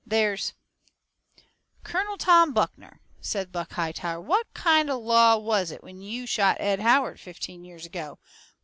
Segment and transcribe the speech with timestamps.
[0.03, 0.53] There's"
[1.83, 6.57] "Colonel Tom Buckner," says Buck Hightower, "what kind of law was it when you shot
[6.59, 8.17] Ed Howard fifteen years ago?